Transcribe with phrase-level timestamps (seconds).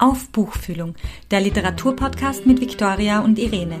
[0.00, 0.94] Auf Buchfühlung,
[1.32, 3.80] der Literaturpodcast mit Viktoria und Irene.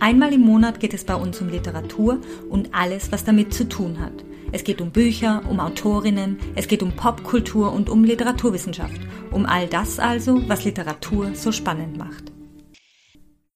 [0.00, 4.00] Einmal im Monat geht es bei uns um Literatur und alles, was damit zu tun
[4.00, 4.24] hat.
[4.50, 8.98] Es geht um Bücher, um Autorinnen, es geht um Popkultur und um Literaturwissenschaft.
[9.30, 12.32] Um all das also, was Literatur so spannend macht.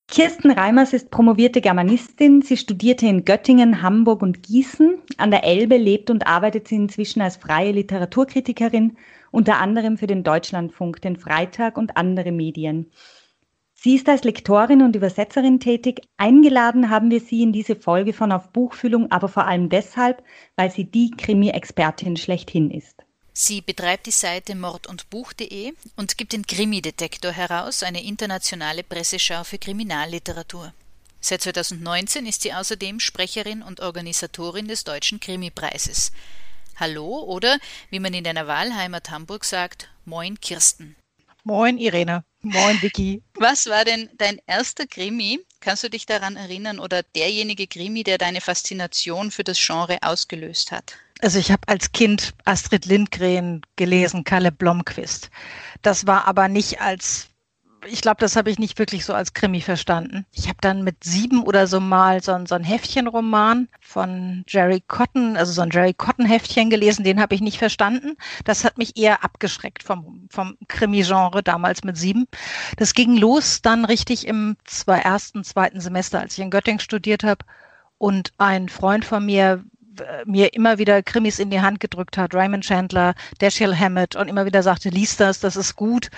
[0.07, 2.43] Kirsten Reimers ist promovierte Germanistin.
[2.43, 4.99] Sie studierte in Göttingen, Hamburg und Gießen.
[5.17, 8.99] An der Elbe lebt und arbeitet sie inzwischen als freie Literaturkritikerin
[9.33, 12.93] unter anderem für den Deutschlandfunk, den Freitag und andere Medien.
[13.75, 16.03] Sie ist als Lektorin und Übersetzerin tätig.
[16.17, 20.23] Eingeladen haben wir sie in diese Folge von Auf Buchfühlung, aber vor allem deshalb,
[20.55, 23.03] weil sie die Krimi-Expertin schlechthin ist.
[23.33, 30.73] Sie betreibt die Seite mordundbuch.de und gibt den Krimi-Detektor heraus, eine internationale Presseschau für Kriminalliteratur.
[31.21, 36.13] Seit 2019 ist sie außerdem Sprecherin und Organisatorin des Deutschen Krimi-Preises.
[36.77, 37.59] Hallo oder,
[37.91, 40.97] wie man in deiner Wahlheimat Hamburg sagt, Moin Kirsten.
[41.45, 42.25] Moin Irene.
[42.43, 43.23] Moin Vicky.
[43.35, 45.41] Was war denn dein erster Krimi?
[45.61, 50.73] Kannst du dich daran erinnern oder derjenige Krimi, der deine Faszination für das Genre ausgelöst
[50.73, 50.97] hat?
[51.21, 55.31] Also ich habe als Kind Astrid Lindgren gelesen, Kalle Blomquist.
[55.83, 57.29] Das war aber nicht als
[57.87, 60.25] ich glaube, das habe ich nicht wirklich so als Krimi verstanden.
[60.33, 64.83] Ich habe dann mit sieben oder so mal so, ein, so ein Heftchenroman von Jerry
[64.87, 68.17] Cotton, also so ein Jerry Cotton Heftchen gelesen, den habe ich nicht verstanden.
[68.45, 72.27] Das hat mich eher abgeschreckt vom, vom Krimi-Genre damals mit sieben.
[72.77, 77.25] Das ging los dann richtig im zwei, ersten, zweiten Semester, als ich in Göttingen studiert
[77.25, 77.45] habe.
[77.99, 79.65] Und ein Freund von mir
[80.25, 84.47] mir immer wieder Krimis in die Hand gedrückt hat, Raymond Chandler, Dashiell Hammett und immer
[84.47, 86.09] wieder sagte, lies das, das ist gut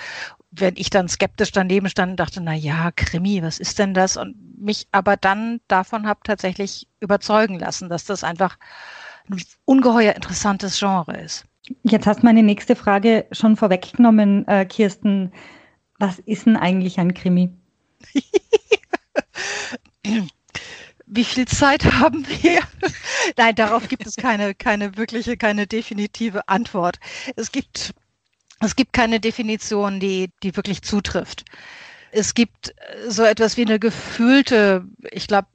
[0.56, 4.16] wenn ich dann skeptisch daneben stand und dachte, na ja, Krimi, was ist denn das?
[4.16, 8.56] Und mich aber dann davon habe tatsächlich überzeugen lassen, dass das einfach
[9.28, 11.44] ein ungeheuer interessantes Genre ist.
[11.82, 15.32] Jetzt hast du meine nächste Frage schon vorweggenommen, äh, Kirsten.
[15.98, 17.50] Was ist denn eigentlich ein Krimi?
[21.06, 22.60] Wie viel Zeit haben wir?
[23.36, 26.98] Nein, darauf gibt es keine, keine wirkliche, keine definitive Antwort.
[27.36, 27.94] Es gibt
[28.64, 31.44] es gibt keine Definition, die, die wirklich zutrifft.
[32.10, 35.48] Es gibt äh, so etwas wie eine gefühlte, ich glaube,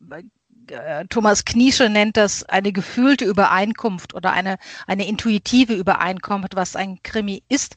[0.71, 7.01] äh, Thomas Kniesche nennt das eine gefühlte Übereinkunft oder eine, eine intuitive Übereinkunft, was ein
[7.03, 7.75] Krimi ist.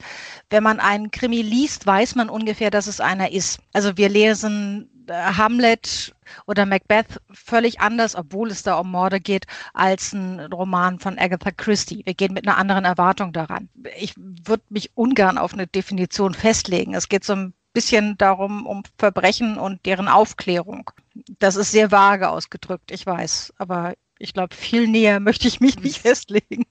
[0.51, 3.61] Wenn man einen Krimi liest, weiß man ungefähr, dass es einer ist.
[3.73, 6.15] Also wir lesen Hamlet
[6.47, 11.51] oder Macbeth völlig anders, obwohl es da um Morde geht, als ein Roman von Agatha
[11.51, 12.03] Christie.
[12.05, 13.69] Wir gehen mit einer anderen Erwartung daran.
[13.99, 16.95] Ich würde mich ungern auf eine Definition festlegen.
[16.95, 20.91] Es geht so ein bisschen darum, um Verbrechen und deren Aufklärung.
[21.39, 25.79] Das ist sehr vage ausgedrückt, ich weiß, aber ich glaube, viel näher möchte ich mich
[25.79, 26.65] nicht festlegen.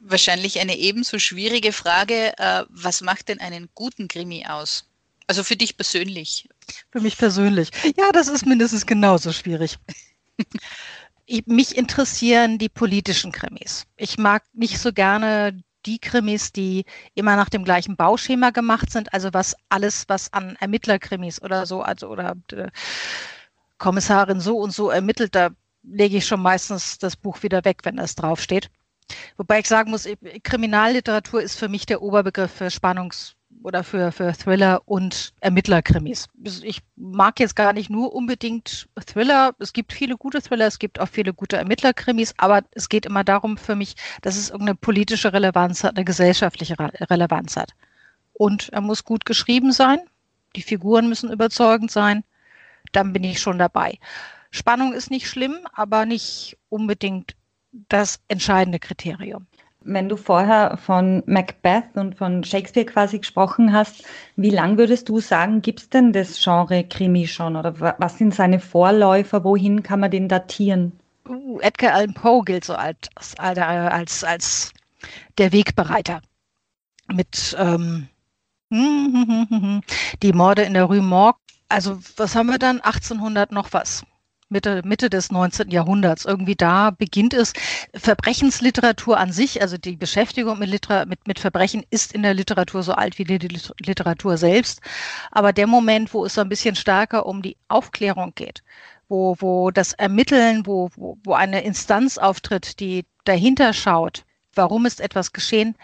[0.00, 2.36] Wahrscheinlich eine ebenso schwierige Frage.
[2.36, 4.86] Äh, was macht denn einen guten Krimi aus?
[5.26, 6.48] Also für dich persönlich.
[6.90, 7.70] Für mich persönlich.
[7.96, 9.78] Ja, das ist mindestens genauso schwierig.
[11.46, 13.86] mich interessieren die politischen Krimis.
[13.96, 19.12] Ich mag nicht so gerne die Krimis, die immer nach dem gleichen Bauschema gemacht sind,
[19.14, 22.68] also was alles, was an Ermittlerkrimis oder so, also oder äh,
[23.78, 25.50] Kommissarin so und so ermittelt, da
[25.82, 28.70] lege ich schon meistens das Buch wieder weg, wenn das draufsteht.
[29.36, 30.06] Wobei ich sagen muss,
[30.42, 36.28] Kriminalliteratur ist für mich der Oberbegriff für Spannungs- oder für, für Thriller und Ermittlerkrimis.
[36.62, 39.54] Ich mag jetzt gar nicht nur unbedingt Thriller.
[39.58, 43.24] Es gibt viele gute Thriller, es gibt auch viele gute Ermittlerkrimis, aber es geht immer
[43.24, 47.72] darum für mich, dass es irgendeine politische Relevanz hat, eine gesellschaftliche Relevanz hat.
[48.32, 50.00] Und er muss gut geschrieben sein.
[50.56, 52.24] Die Figuren müssen überzeugend sein.
[52.92, 53.98] Dann bin ich schon dabei.
[54.50, 57.36] Spannung ist nicht schlimm, aber nicht unbedingt
[57.72, 59.46] das entscheidende Kriterium.
[59.82, 64.04] Wenn du vorher von Macbeth und von Shakespeare quasi gesprochen hast,
[64.36, 67.56] wie lang würdest du sagen, gibt es denn das Genre Krimi schon?
[67.56, 69.42] Oder was sind seine Vorläufer?
[69.42, 70.92] Wohin kann man den datieren?
[71.26, 73.08] Uh, Edgar Allan Poe gilt so als,
[73.38, 74.72] als, als
[75.38, 76.20] der Wegbereiter.
[77.08, 78.08] Mit ähm,
[80.22, 81.40] die Morde in der Rue Morgue.
[81.68, 82.80] Also was haben wir dann?
[82.80, 84.04] 1800 noch was.
[84.50, 85.70] Mitte, Mitte des 19.
[85.70, 86.24] Jahrhunderts.
[86.24, 87.52] Irgendwie da beginnt es.
[87.94, 92.82] Verbrechensliteratur an sich, also die Beschäftigung mit, Liter mit, mit Verbrechen ist in der Literatur
[92.82, 94.80] so alt wie die Literatur selbst.
[95.30, 98.62] Aber der Moment, wo es so ein bisschen stärker um die Aufklärung geht,
[99.08, 104.24] wo, wo das Ermitteln, wo, wo, wo eine Instanz auftritt, die dahinter schaut,
[104.54, 105.76] warum ist etwas geschehen,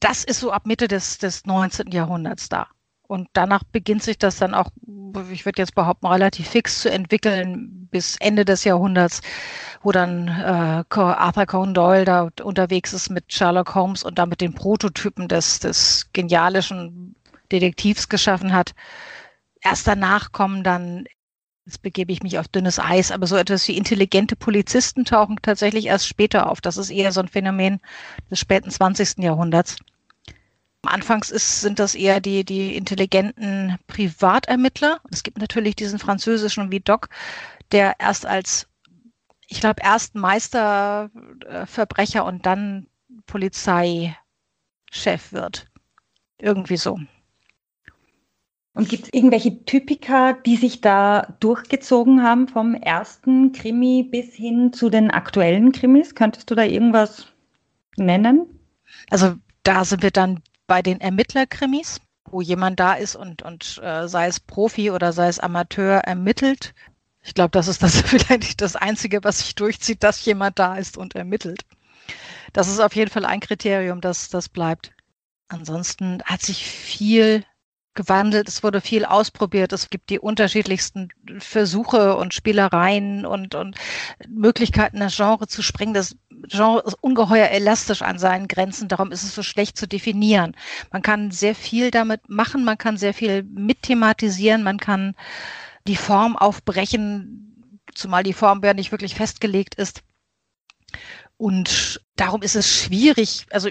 [0.00, 1.90] das ist so ab Mitte des, des 19.
[1.90, 2.68] Jahrhunderts da.
[3.08, 4.68] Und danach beginnt sich das dann auch,
[5.32, 9.22] ich würde jetzt behaupten, relativ fix zu entwickeln bis Ende des Jahrhunderts,
[9.82, 14.52] wo dann äh, Arthur Conan Doyle da unterwegs ist mit Sherlock Holmes und damit den
[14.52, 17.16] Prototypen des, des genialischen
[17.50, 18.74] Detektivs geschaffen hat.
[19.62, 21.06] Erst danach kommen dann,
[21.64, 25.86] jetzt begebe ich mich auf dünnes Eis, aber so etwas wie intelligente Polizisten tauchen tatsächlich
[25.86, 26.60] erst später auf.
[26.60, 27.80] Das ist eher so ein Phänomen
[28.30, 29.20] des späten 20.
[29.24, 29.78] Jahrhunderts.
[30.88, 35.00] Anfangs ist, sind das eher die, die intelligenten Privatermittler.
[35.10, 37.08] Es gibt natürlich diesen französischen Vidocq,
[37.72, 38.68] der erst als,
[39.46, 42.86] ich glaube, erst Meisterverbrecher und dann
[43.26, 44.14] Polizeichef
[45.30, 45.66] wird.
[46.38, 46.98] Irgendwie so.
[48.74, 54.72] Und gibt es irgendwelche Typika, die sich da durchgezogen haben vom ersten Krimi bis hin
[54.72, 56.14] zu den aktuellen Krimis?
[56.14, 57.26] Könntest du da irgendwas
[57.96, 58.60] nennen?
[59.10, 59.34] Also
[59.64, 62.00] da sind wir dann bei den Ermittlerkrimis,
[62.30, 66.74] wo jemand da ist und, und äh, sei es Profi oder sei es Amateur ermittelt.
[67.22, 70.96] Ich glaube, das ist das vielleicht das Einzige, was sich durchzieht, dass jemand da ist
[70.96, 71.64] und ermittelt.
[72.52, 74.92] Das ist auf jeden Fall ein Kriterium, das, das bleibt.
[75.48, 77.44] Ansonsten hat sich viel
[77.98, 81.08] gewandelt, es wurde viel ausprobiert, es gibt die unterschiedlichsten
[81.40, 83.76] Versuche und Spielereien und, und
[84.28, 85.94] Möglichkeiten, das Genre zu sprengen.
[85.94, 86.16] Das
[86.46, 90.54] Genre ist ungeheuer elastisch an seinen Grenzen, darum ist es so schlecht zu definieren.
[90.92, 95.16] Man kann sehr viel damit machen, man kann sehr viel mitthematisieren, man kann
[95.88, 100.04] die Form aufbrechen, zumal die Form ja nicht wirklich festgelegt ist.
[101.36, 103.70] Und darum ist es schwierig, also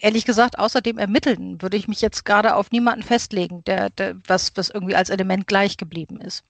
[0.00, 4.16] ehrlich gesagt, außer dem Ermitteln würde ich mich jetzt gerade auf niemanden festlegen, der, der
[4.26, 6.44] was, was irgendwie als Element gleich geblieben ist.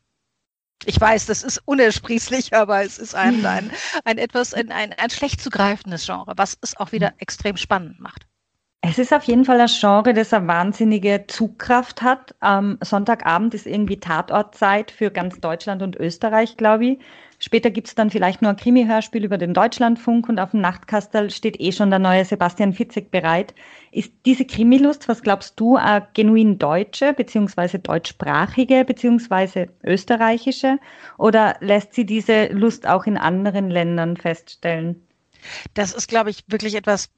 [0.87, 3.71] Ich weiß, das ist unersprießlich, aber es ist ein, ein,
[4.05, 8.01] ein etwas, ein, ein, ein schlecht zu greifendes Genre, was es auch wieder extrem spannend
[8.01, 8.27] macht.
[8.83, 12.35] Es ist auf jeden Fall ein Genre, das eine wahnsinnige Zugkraft hat.
[12.41, 16.99] Am Sonntagabend ist irgendwie Tatortzeit für ganz Deutschland und Österreich, glaube ich.
[17.43, 21.31] Später gibt es dann vielleicht nur ein Krimi-Hörspiel über den Deutschlandfunk und auf dem Nachtkastel
[21.31, 23.55] steht eh schon der neue Sebastian Fitzek bereit.
[23.91, 30.79] Ist diese Krimilust, was glaubst du, eine genuin deutsche, beziehungsweise deutschsprachige, beziehungsweise österreichische?
[31.17, 35.03] Oder lässt sie diese Lust auch in anderen Ländern feststellen?
[35.73, 37.09] Das ist, glaube ich, wirklich etwas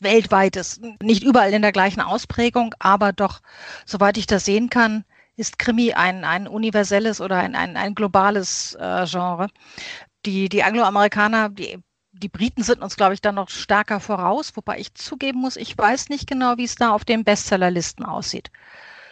[0.00, 0.80] weltweites.
[1.00, 3.42] Nicht überall in der gleichen Ausprägung, aber doch,
[3.86, 5.04] soweit ich das sehen kann,
[5.38, 9.48] ist Krimi ein, ein universelles oder ein, ein, ein globales äh, Genre.
[10.26, 11.78] Die, die Angloamerikaner, die,
[12.12, 15.78] die Briten sind uns, glaube ich, dann noch stärker voraus, wobei ich zugeben muss, ich
[15.78, 18.50] weiß nicht genau, wie es da auf den Bestsellerlisten aussieht.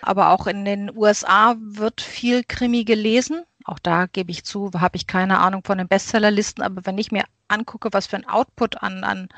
[0.02, 3.44] Aber auch in den USA wird viel Krimi gelesen.
[3.64, 6.62] Auch da gebe ich zu, habe ich keine Ahnung von den Bestsellerlisten.
[6.62, 9.28] Aber wenn ich mir angucke, was für ein Output an, an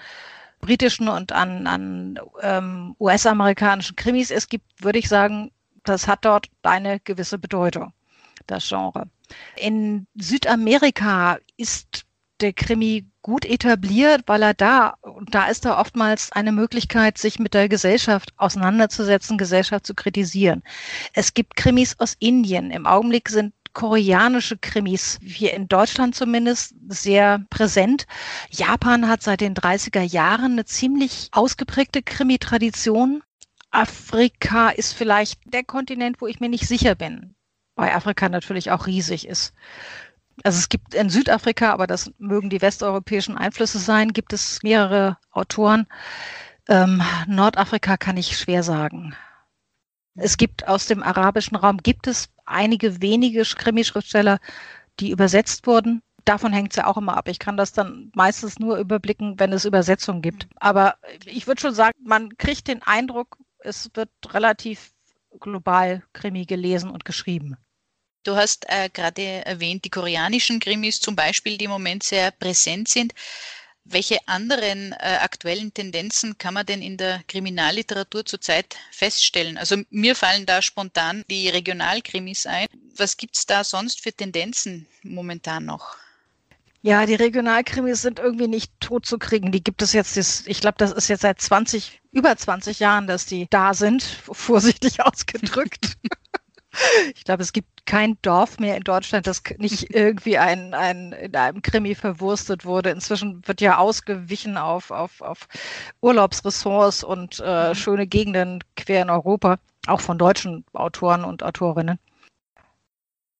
[0.61, 5.53] britischen und an, an ähm, US-amerikanischen Krimis es gibt, würde ich sagen,
[5.85, 7.93] das hat dort eine gewisse Bedeutung,
[8.47, 9.09] das Genre.
[9.57, 12.05] In Südamerika ist
[12.41, 17.39] der Krimi gut etabliert, weil er da, und da ist da oftmals eine Möglichkeit, sich
[17.39, 20.63] mit der Gesellschaft auseinanderzusetzen, Gesellschaft zu kritisieren.
[21.15, 22.71] Es gibt Krimis aus Indien.
[22.71, 28.07] Im Augenblick sind koreanische Krimis, hier in Deutschland zumindest, sehr präsent.
[28.51, 33.23] Japan hat seit den 30er Jahren eine ziemlich ausgeprägte Krimi-Tradition.
[33.79, 37.37] Afrika ist vielleicht der Kontinent, wo ich mir nicht sicher bin,
[37.77, 39.55] weil Afrika natürlich auch riesig ist.
[40.43, 45.17] Also es gibt in Südafrika, aber das mögen die westeuropäischen Einflüsse sein, gibt es mehrere
[45.31, 45.87] Autoren.
[46.69, 49.15] Ähm, Nordafrika kann ich schwer sagen.
[50.17, 54.41] Es gibt aus dem arabischen Raum, gibt es einige wenige Krimi-Schriftsteller,
[54.99, 56.03] die übersetzt wurden.
[56.25, 57.29] Davon hängt es ja auch immer ab.
[57.29, 60.49] Ich kann das dann meistens nur überblicken, wenn es Übersetzungen gibt.
[60.57, 64.93] Aber ich würde schon sagen, man kriegt den Eindruck, es wird relativ
[65.41, 67.57] global Krimi gelesen und geschrieben.
[68.25, 72.89] Du hast äh, gerade erwähnt, die koreanischen Krimis zum Beispiel, die im Moment sehr präsent
[72.89, 73.15] sind.
[73.85, 79.57] Welche anderen äh, aktuellen Tendenzen kann man denn in der Kriminalliteratur zurzeit feststellen?
[79.57, 82.67] Also mir fallen da spontan die Regionalkrimis ein.
[82.97, 85.97] Was gibt es da sonst für Tendenzen momentan noch?
[86.83, 89.51] Ja, die Regionalkrimis sind irgendwie nicht tot zu kriegen.
[89.51, 90.17] Die gibt es jetzt,
[90.47, 95.01] ich glaube, das ist jetzt seit 20, über 20 Jahren, dass die da sind, vorsichtig
[95.05, 95.99] ausgedrückt.
[97.15, 101.35] ich glaube, es gibt kein Dorf mehr in Deutschland, das nicht irgendwie ein, ein, in
[101.35, 102.91] einem Krimi verwurstet wurde.
[102.91, 105.49] Inzwischen wird ja ausgewichen auf, auf, auf
[106.01, 107.75] Urlaubsressorts und äh, mhm.
[107.75, 109.59] schöne Gegenden quer in Europa,
[109.89, 111.99] auch von deutschen Autoren und Autorinnen.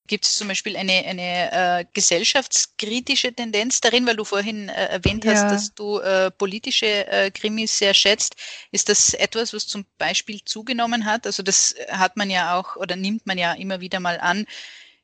[0.09, 5.25] Gibt es zum Beispiel eine, eine äh, gesellschaftskritische Tendenz darin, weil du vorhin äh, erwähnt
[5.25, 5.33] ja.
[5.33, 8.35] hast, dass du äh, politische äh, Krimis sehr schätzt.
[8.73, 11.27] Ist das etwas, was zum Beispiel zugenommen hat?
[11.27, 14.47] Also das hat man ja auch oder nimmt man ja immer wieder mal an,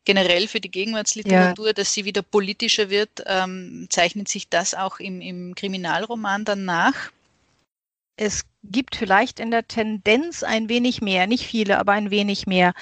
[0.04, 1.72] generell für die Gegenwartsliteratur, ja.
[1.72, 3.22] dass sie wieder politischer wird.
[3.26, 7.10] Ähm, zeichnet sich das auch im, im Kriminalroman dann nach?
[8.16, 12.72] Es gibt vielleicht in der Tendenz ein wenig mehr, nicht viele, aber ein wenig mehr.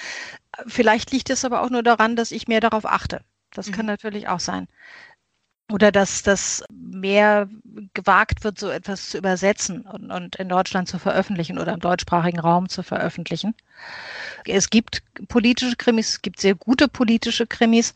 [0.67, 3.21] Vielleicht liegt es aber auch nur daran, dass ich mehr darauf achte.
[3.51, 3.71] Das mhm.
[3.73, 4.67] kann natürlich auch sein.
[5.71, 7.49] Oder dass das mehr
[7.93, 12.39] gewagt wird, so etwas zu übersetzen und, und, in Deutschland zu veröffentlichen oder im deutschsprachigen
[12.39, 13.55] Raum zu veröffentlichen.
[14.45, 17.93] Es gibt politische Krimis, es gibt sehr gute politische Krimis.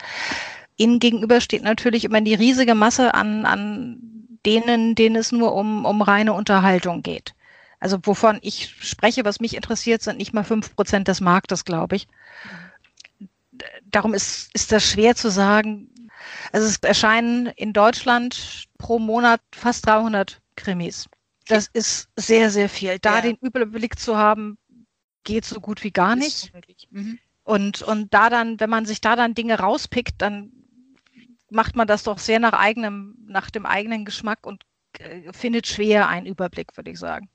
[0.78, 5.86] Ihnen gegenüber steht natürlich immer die riesige Masse an, an denen, denen es nur um,
[5.86, 7.34] um reine Unterhaltung geht.
[7.80, 11.96] Also wovon ich spreche, was mich interessiert, sind nicht mal fünf Prozent des Marktes, glaube
[11.96, 12.08] ich.
[13.84, 15.90] Darum ist, ist das schwer zu sagen.
[16.52, 21.08] Also es erscheinen in Deutschland pro Monat fast 300 Krimis.
[21.48, 23.00] Das ist sehr, sehr viel.
[23.00, 23.22] Da ja.
[23.22, 24.58] den Überblick zu haben,
[25.24, 26.52] geht so gut wie gar nicht.
[26.90, 27.20] Mhm.
[27.44, 30.52] Und, und da dann, wenn man sich da dann Dinge rauspickt, dann
[31.50, 34.64] macht man das doch sehr nach eigenem, nach dem eigenen Geschmack und
[35.00, 37.30] äh, findet schwer einen Überblick, würde ich sagen.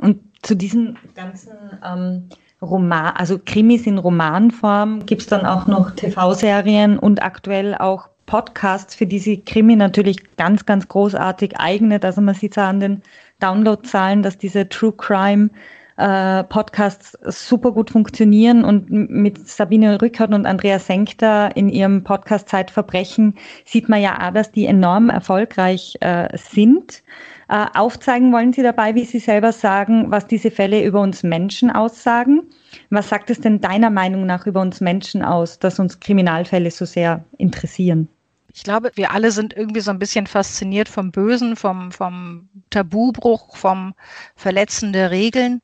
[0.00, 2.28] Und zu diesen ganzen ähm,
[2.60, 8.94] Roman, also Krimis in Romanform, gibt es dann auch noch TV-Serien und aktuell auch Podcasts,
[8.94, 12.04] für die sich Krimi natürlich ganz, ganz großartig eignet.
[12.04, 13.02] Also man sieht es an den
[13.40, 15.50] Downloadzahlen, dass diese True Crime
[15.96, 22.48] äh, Podcasts super gut funktionieren und mit Sabine Rückert und Andrea Senkter in ihrem Podcast
[22.48, 23.34] Zeitverbrechen
[23.64, 27.02] sieht man ja auch, dass die enorm erfolgreich äh, sind.
[27.48, 31.70] Äh, aufzeigen wollen Sie dabei, wie Sie selber sagen, was diese Fälle über uns Menschen
[31.70, 32.44] aussagen.
[32.88, 36.86] Was sagt es denn deiner Meinung nach über uns Menschen aus, dass uns Kriminalfälle so
[36.86, 38.08] sehr interessieren?
[38.54, 43.56] Ich glaube, wir alle sind irgendwie so ein bisschen fasziniert vom Bösen, vom, vom Tabubruch,
[43.56, 43.94] vom
[44.36, 45.62] Verletzen der Regeln.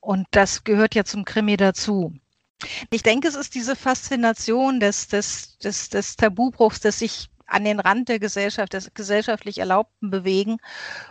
[0.00, 2.14] Und das gehört ja zum Krimi dazu.
[2.90, 7.80] Ich denke, es ist diese Faszination des, des, des, des Tabubruchs, des sich an den
[7.80, 10.58] Rand der Gesellschaft, des gesellschaftlich Erlaubten bewegen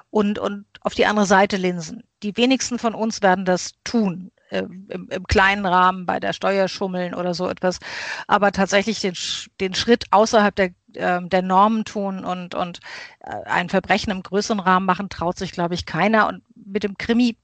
[0.09, 2.03] und, und auf die andere Seite linsen.
[2.23, 4.31] Die wenigsten von uns werden das tun.
[4.49, 7.79] Äh, im, im, kleinen Rahmen bei der Steuerschummeln oder so etwas,
[8.27, 9.13] aber tatsächlich den,
[9.61, 12.79] den Schritt außerhalb der, äh, der Normen tun und, und
[13.19, 16.27] äh, ein Verbrechen im größeren Rahmen machen, traut sich, glaube ich, keiner.
[16.27, 17.37] Und mit dem Krimi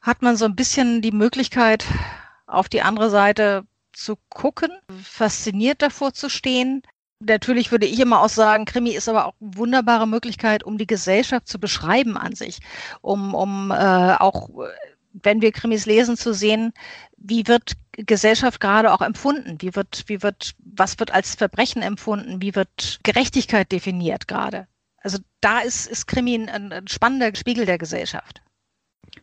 [0.00, 1.84] hat man so ein bisschen die Möglichkeit,
[2.46, 4.70] auf die andere Seite zu gucken,
[5.02, 6.82] fasziniert davor zu stehen.
[7.20, 10.86] Natürlich würde ich immer auch sagen, Krimi ist aber auch eine wunderbare Möglichkeit, um die
[10.86, 12.58] Gesellschaft zu beschreiben an sich,
[13.02, 14.48] um, um äh, auch,
[15.12, 16.72] wenn wir Krimis lesen, zu sehen,
[17.16, 19.56] wie wird Gesellschaft gerade auch empfunden?
[19.60, 22.40] Wie wird, wie wird, was wird als Verbrechen empfunden?
[22.40, 24.66] Wie wird Gerechtigkeit definiert gerade?
[25.02, 28.42] Also da ist, ist Krimi ein, ein spannender Spiegel der Gesellschaft.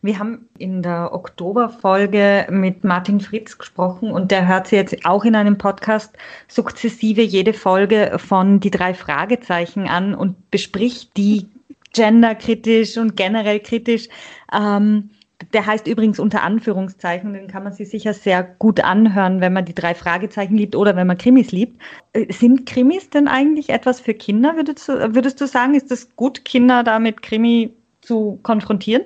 [0.02, 5.26] Wir haben in der Oktoberfolge mit Martin Fritz gesprochen und der hört sich jetzt auch
[5.26, 6.16] in einem Podcast
[6.48, 11.48] sukzessive jede Folge von die drei Fragezeichen an und bespricht die
[11.94, 14.08] genderkritisch und generell kritisch.
[14.54, 15.12] Ähm,
[15.54, 19.66] der heißt übrigens unter Anführungszeichen, den kann man sich sicher sehr gut anhören, wenn man
[19.66, 21.82] die drei Fragezeichen liebt oder wenn man Krimis liebt.
[22.14, 25.76] Äh, sind Krimis denn eigentlich etwas für Kinder, würdest du, würdest du sagen?
[25.76, 29.06] Ist es gut, Kinder da mit Krimi zu konfrontieren?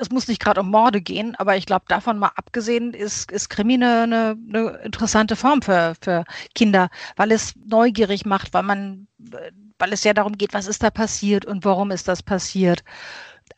[0.00, 3.50] es muss nicht gerade um Morde gehen, aber ich glaube, davon mal abgesehen ist, ist
[3.50, 6.24] Krimi eine, eine, eine interessante Form für, für
[6.54, 10.90] Kinder, weil es neugierig macht, weil man, weil es ja darum geht, was ist da
[10.90, 12.82] passiert und warum ist das passiert.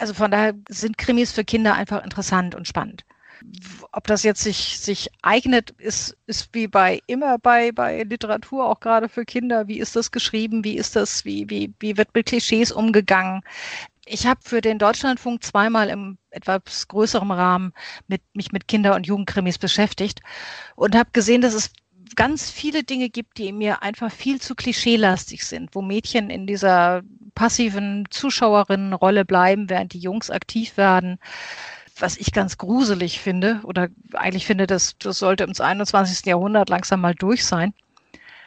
[0.03, 3.05] Also von daher sind Krimis für Kinder einfach interessant und spannend.
[3.93, 8.81] Ob das jetzt sich, sich eignet, ist, ist wie bei immer bei, bei Literatur, auch
[8.81, 9.69] gerade für Kinder.
[9.69, 10.65] Wie ist das geschrieben?
[10.65, 13.43] Wie ist das, wie, wie, wie wird mit Klischees umgegangen?
[14.05, 17.73] Ich habe für den Deutschlandfunk zweimal im etwas größerem Rahmen
[18.09, 20.21] mit, mich mit Kinder- und Jugendkrimis beschäftigt
[20.75, 21.71] und habe gesehen, dass es
[22.17, 27.03] ganz viele Dinge gibt, die mir einfach viel zu klischeelastig sind, wo Mädchen in dieser
[27.35, 31.19] passiven Zuschauerinnenrolle bleiben, während die Jungs aktiv werden.
[31.99, 36.27] Was ich ganz gruselig finde, oder eigentlich finde, dass das sollte im 21.
[36.27, 37.75] Jahrhundert langsam mal durch sein.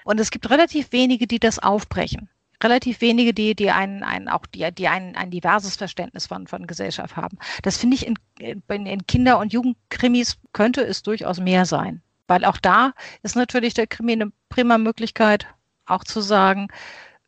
[0.04, 2.30] Und es gibt relativ wenige, die das aufbrechen
[2.64, 6.68] relativ wenige, die, die einen, einen auch die, die ein, ein diverses Verständnis von, von
[6.68, 7.38] Gesellschaft haben.
[7.62, 12.02] Das finde ich in, in, in Kinder- und Jugendkrimis könnte es durchaus mehr sein.
[12.28, 15.48] Weil auch da ist natürlich der Krimi eine prima Möglichkeit,
[15.86, 16.70] auch zu sagen,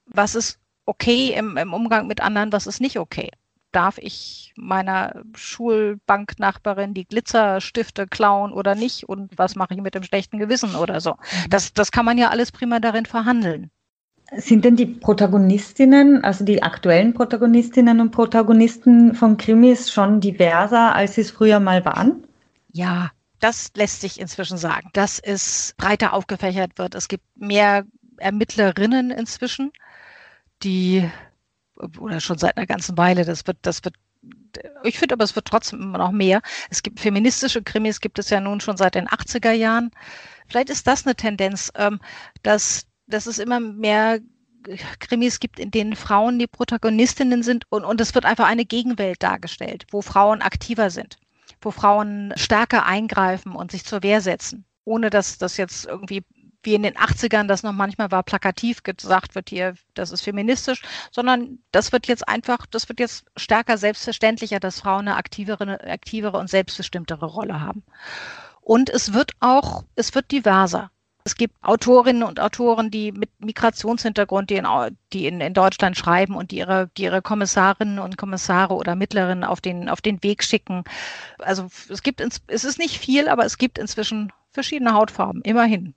[0.06, 3.30] was ist okay im, im Umgang mit anderen, was ist nicht okay.
[3.72, 9.08] Darf ich meiner Schulbanknachbarin die Glitzerstifte klauen oder nicht?
[9.08, 11.12] Und was mache ich mit dem schlechten Gewissen oder so?
[11.12, 11.50] Mhm.
[11.50, 13.70] Das, das kann man ja alles prima darin verhandeln.
[14.36, 21.16] Sind denn die Protagonistinnen, also die aktuellen Protagonistinnen und Protagonisten von Krimis schon diverser, als
[21.16, 22.26] sie es früher mal waren?
[22.72, 26.96] Ja, das lässt sich inzwischen sagen, dass es breiter aufgefächert wird.
[26.96, 27.86] Es gibt mehr
[28.18, 29.72] Ermittlerinnen inzwischen,
[30.64, 31.10] die
[31.78, 33.96] oder schon seit einer ganzen Weile, das wird, das wird
[34.84, 36.42] ich finde aber, es wird trotzdem immer noch mehr.
[36.70, 39.92] Es gibt feministische Krimis, gibt es ja nun schon seit den 80er Jahren.
[40.48, 42.00] Vielleicht ist das eine Tendenz, ähm,
[42.44, 44.20] dass, dass es immer mehr
[45.00, 49.24] Krimis gibt, in denen Frauen die Protagonistinnen sind und, und es wird einfach eine Gegenwelt
[49.24, 51.18] dargestellt, wo Frauen aktiver sind,
[51.62, 56.24] wo Frauen stärker eingreifen und sich zur Wehr setzen, ohne dass das jetzt irgendwie
[56.64, 60.82] wie in den 80ern das noch manchmal war, plakativ gesagt wird hier, das ist feministisch,
[61.12, 66.38] sondern das wird jetzt einfach, das wird jetzt stärker selbstverständlicher, dass Frauen eine aktivere, aktivere
[66.38, 67.84] und selbstbestimmtere Rolle haben.
[68.62, 70.92] Und es wird auch, es wird diverser.
[71.24, 74.66] Es gibt Autorinnen und Autoren, die mit Migrationshintergrund, die in,
[75.12, 79.44] die in, in Deutschland schreiben und die ihre, die ihre Kommissarinnen und Kommissare oder Mittlerinnen
[79.44, 80.86] auf den, auf den Weg schicken.
[81.40, 85.96] Also es gibt, ins, es ist nicht viel, aber es gibt inzwischen verschiedene Hautfarben, immerhin.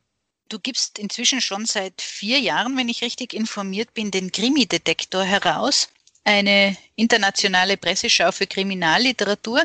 [0.51, 5.89] Du gibst inzwischen schon seit vier Jahren, wenn ich richtig informiert bin, den Krimi-Detektor heraus,
[6.25, 9.63] eine internationale Presseschau für Kriminalliteratur.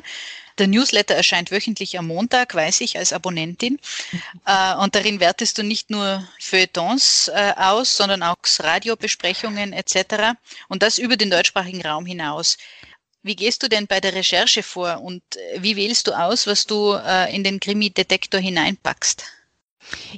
[0.60, 3.80] Der Newsletter erscheint wöchentlich am Montag, weiß ich, als Abonnentin.
[4.12, 4.22] Mhm.
[4.46, 10.38] Äh, und darin wertest du nicht nur Feuilletons äh, aus, sondern auch Radiobesprechungen etc.
[10.68, 12.58] Und das über den deutschsprachigen Raum hinaus.
[13.24, 16.68] Wie gehst du denn bei der Recherche vor und äh, wie wählst du aus, was
[16.68, 16.94] du
[17.32, 19.24] in den Krimi-Detektor hineinpackst?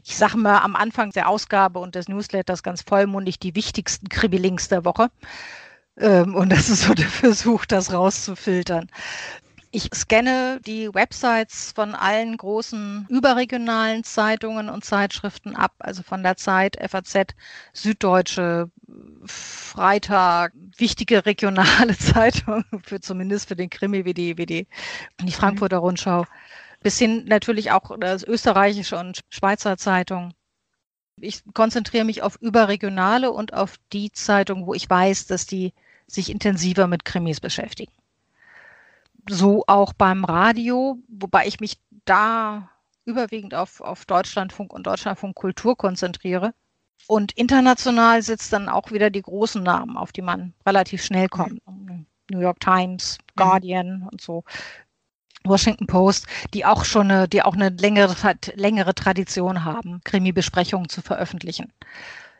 [0.03, 4.67] Ich sage mal am Anfang der Ausgabe und des Newsletters ganz vollmundig die wichtigsten Krimi-Links
[4.67, 5.09] der Woche.
[5.97, 8.89] Ähm, und das ist so der Versuch, das rauszufiltern.
[9.71, 16.38] Ich scanne die Websites von allen großen überregionalen Zeitungen und Zeitschriften ab, also von der
[16.38, 17.36] Zeit, FAZ,
[17.74, 18.71] Süddeutsche,
[19.25, 24.67] Freitag, wichtige regionale Zeitungen, für zumindest für den Krimi wie die, wie die,
[25.21, 26.25] die Frankfurter Rundschau,
[26.81, 30.34] bis hin natürlich auch das österreichische und Schweizer Zeitung.
[31.19, 35.74] Ich konzentriere mich auf überregionale und auf die Zeitungen, wo ich weiß, dass die
[36.05, 37.91] sich intensiver mit Krimis beschäftigen
[39.29, 42.69] so auch beim Radio, wobei ich mich da
[43.05, 46.53] überwiegend auf, auf Deutschlandfunk und Deutschlandfunk Kultur konzentriere.
[47.07, 51.61] Und international sitzt dann auch wieder die großen Namen, auf die man relativ schnell kommt.
[52.29, 53.42] New York Times, mhm.
[53.42, 54.07] Guardian mhm.
[54.07, 54.44] und so.
[55.43, 58.15] Washington Post, die auch schon eine, die auch eine längere,
[58.55, 61.71] längere Tradition haben, Krimi-Besprechungen zu veröffentlichen.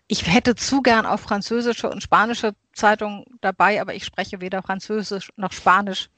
[0.10, 5.34] Ich hätte zu gern auf französische und spanische Zeitungen dabei, aber ich spreche weder Französisch
[5.36, 6.10] noch Spanisch.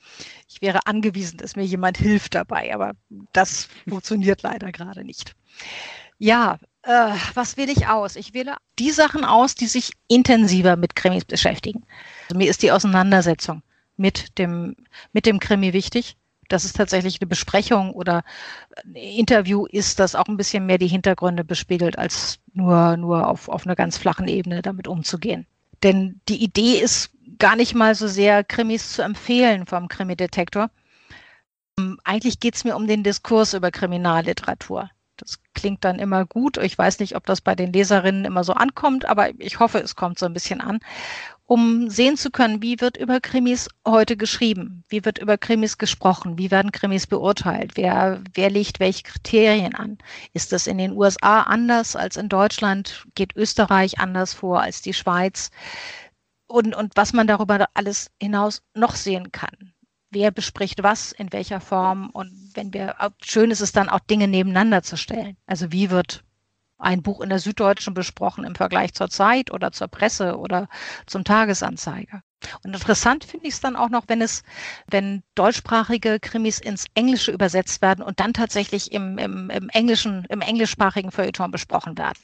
[0.47, 2.91] Ich wäre angewiesen, dass mir jemand hilft dabei, aber
[3.33, 5.35] das funktioniert leider gerade nicht.
[6.19, 8.15] Ja, äh, was wähle ich aus?
[8.15, 11.83] Ich wähle die Sachen aus, die sich intensiver mit Krimis beschäftigen.
[12.27, 13.63] Also mir ist die Auseinandersetzung
[13.97, 14.75] mit dem,
[15.13, 16.15] mit dem Krimi wichtig
[16.49, 18.23] dass es tatsächlich eine Besprechung oder
[18.83, 23.47] ein Interview ist, das auch ein bisschen mehr die Hintergründe bespiegelt, als nur, nur auf,
[23.47, 25.45] auf einer ganz flachen Ebene damit umzugehen.
[25.83, 30.69] Denn die Idee ist gar nicht mal so sehr, Krimis zu empfehlen vom Krimidetektor.
[31.79, 34.89] Ähm, eigentlich geht es mir um den Diskurs über Kriminalliteratur.
[35.19, 36.57] Das klingt dann immer gut.
[36.57, 39.95] Ich weiß nicht, ob das bei den Leserinnen immer so ankommt, aber ich hoffe, es
[39.95, 40.79] kommt so ein bisschen an
[41.49, 46.37] um sehen zu können, wie wird über Krimis heute geschrieben, wie wird über Krimis gesprochen,
[46.37, 49.97] wie werden Krimis beurteilt, wer, wer legt welche Kriterien an.
[50.33, 53.03] Ist das in den USA anders als in Deutschland?
[53.15, 55.49] Geht Österreich anders vor als die Schweiz?
[56.45, 59.73] Und, und was man darüber alles hinaus noch sehen kann.
[60.11, 64.27] Wer bespricht was, in welcher Form und wenn wir, schön ist es dann auch Dinge
[64.27, 65.37] nebeneinander zu stellen.
[65.45, 66.23] Also wie wird
[66.79, 70.67] ein Buch in der Süddeutschen besprochen im Vergleich zur Zeit oder zur Presse oder
[71.05, 72.23] zum Tagesanzeiger.
[72.63, 74.43] Und interessant finde ich es dann auch noch, wenn es,
[74.87, 80.41] wenn deutschsprachige Krimis ins Englische übersetzt werden und dann tatsächlich im, im, im englischen, im
[80.41, 82.17] englischsprachigen Feuilleton besprochen werden.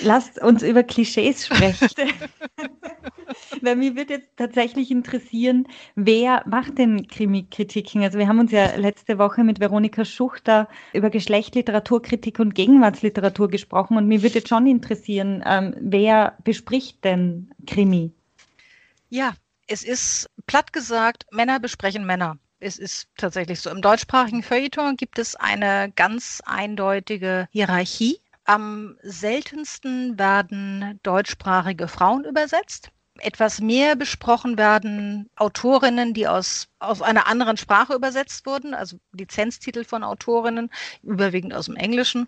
[0.00, 1.88] Lasst uns über Klischees sprechen.
[3.60, 8.02] Weil mich würde jetzt tatsächlich interessieren, wer macht denn Krimi-Kritiken?
[8.02, 13.96] Also wir haben uns ja letzte Woche mit Veronika Schuchter über Geschlechtliteraturkritik und Gegenwartsliteratur gesprochen
[13.96, 18.12] und mir würde jetzt schon interessieren, ähm, wer bespricht denn Krimi?
[19.10, 19.34] Ja,
[19.66, 22.38] es ist platt gesagt, Männer besprechen Männer.
[22.60, 23.70] Es ist tatsächlich so.
[23.70, 28.18] Im deutschsprachigen Feuilleton gibt es eine ganz eindeutige Hierarchie.
[28.48, 32.90] Am seltensten werden deutschsprachige Frauen übersetzt.
[33.18, 39.84] Etwas mehr besprochen werden Autorinnen, die aus, aus einer anderen Sprache übersetzt wurden, also Lizenztitel
[39.84, 40.70] von Autorinnen,
[41.02, 42.26] überwiegend aus dem Englischen.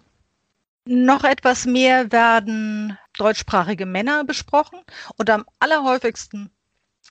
[0.85, 4.81] Noch etwas mehr werden deutschsprachige Männer besprochen
[5.17, 6.51] und am allerhäufigsten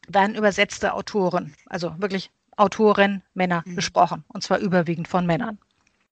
[0.07, 3.73] werden übersetzte Autoren, also wirklich Autoren, Männer mhm.
[3.73, 5.57] besprochen, und zwar überwiegend von Männern.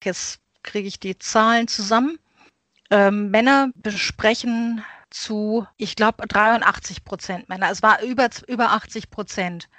[0.04, 2.18] Jetzt kriege ich die Zahlen zusammen.
[2.90, 7.72] Ähm, Männer besprechen zu, ich glaube, 83 Prozent Männer.
[7.72, 9.70] Es war über, über 80 Prozent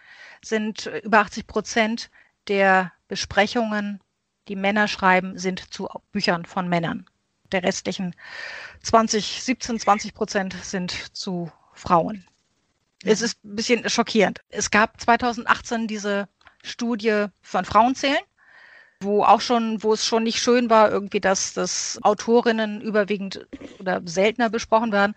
[0.44, 2.10] sind über 80 Prozent
[2.46, 4.00] der Besprechungen,
[4.48, 7.06] die Männer schreiben, sind zu Büchern von Männern.
[7.52, 8.14] Der restlichen
[8.82, 12.26] 20, 17, 20 Prozent sind zu Frauen.
[13.04, 14.40] Es ist ein bisschen schockierend.
[14.48, 16.28] Es gab 2018 diese
[16.62, 18.18] Studie von Frauenzählen,
[19.00, 23.46] wo auch schon, wo es schon nicht schön war, irgendwie, dass, dass Autorinnen überwiegend
[23.78, 25.14] oder seltener besprochen werden.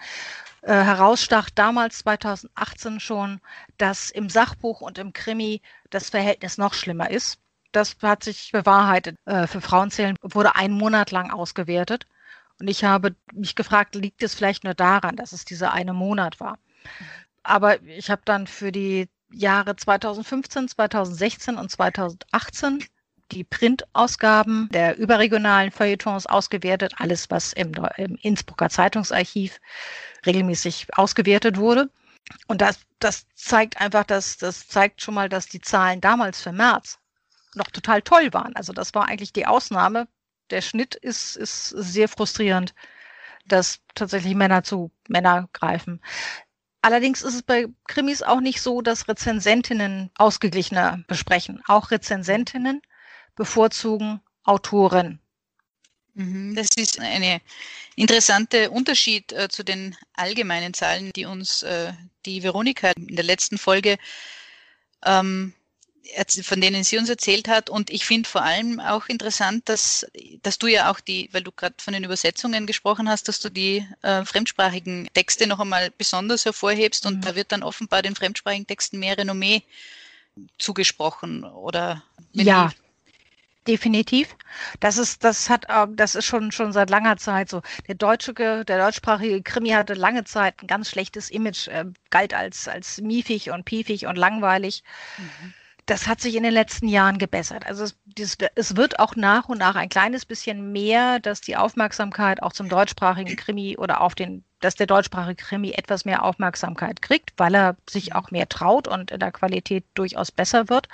[0.62, 3.42] Äh, herausstach damals 2018 schon,
[3.78, 7.40] dass im Sachbuch und im Krimi das Verhältnis noch schlimmer ist.
[7.72, 9.18] Das hat sich bewahrheitet.
[9.26, 12.06] Äh, für Frauenzählen wurde ein Monat lang ausgewertet.
[12.60, 16.40] Und ich habe mich gefragt, liegt es vielleicht nur daran, dass es dieser eine Monat
[16.40, 16.60] war?
[17.42, 22.86] Aber ich habe dann für die Jahre 2015, 2016 und 2018
[23.32, 29.60] die Printausgaben der überregionalen Feuilletons ausgewertet, alles, was im, im Innsbrucker Zeitungsarchiv
[30.26, 31.90] regelmäßig ausgewertet wurde.
[32.48, 36.52] Und das, das zeigt einfach, dass das zeigt schon mal, dass die Zahlen damals für
[36.52, 37.00] März
[37.56, 38.56] noch total toll waren.
[38.56, 40.08] Also das war eigentlich die Ausnahme.
[40.50, 42.74] Der Schnitt ist, ist sehr frustrierend,
[43.46, 46.02] dass tatsächlich Männer zu Männer greifen.
[46.82, 51.62] Allerdings ist es bei Krimis auch nicht so, dass Rezensentinnen ausgeglichener besprechen.
[51.68, 52.82] Auch Rezensentinnen
[53.42, 55.20] bevorzugen Autoren.
[56.14, 56.54] Mhm.
[56.56, 57.42] Das ist ein
[57.96, 61.92] interessanter Unterschied äh, zu den allgemeinen Zahlen, die uns äh,
[62.28, 63.98] die Veronika in der letzten Folge
[65.04, 65.54] ähm,
[66.44, 67.70] von denen sie uns erzählt hat.
[67.70, 70.06] Und ich finde vor allem auch interessant, dass,
[70.44, 73.50] dass du ja auch die, weil du gerade von den Übersetzungen gesprochen hast, dass du
[73.50, 77.22] die äh, fremdsprachigen Texte noch einmal besonders hervorhebst und mhm.
[77.22, 79.64] da wird dann offenbar den fremdsprachigen Texten mehr Renommee
[80.58, 82.72] zugesprochen oder ja.
[83.68, 84.36] Definitiv.
[84.80, 87.62] Das ist, das hat, ähm, das ist schon, schon seit langer Zeit so.
[87.88, 92.68] Der deutsche, der deutschsprachige Krimi hatte lange Zeit ein ganz schlechtes Image, äh, galt als,
[92.68, 94.84] als miefig und piefig und langweilig.
[95.18, 95.54] Mhm
[95.86, 97.66] das hat sich in den letzten Jahren gebessert.
[97.66, 102.42] Also es, es, wird auch nach und nach ein kleines bisschen mehr, dass die Aufmerksamkeit
[102.44, 107.34] auch zum deutschsprachigen Krimi oder auf den, dass der deutschsprachige Krimi etwas mehr Aufmerksamkeit kriegt,
[107.38, 110.88] weil er sich auch mehr traut und in der Qualität durchaus besser wird.